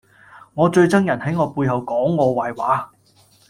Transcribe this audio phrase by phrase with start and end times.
[0.55, 2.91] 我最憎人喺我背後講我壞話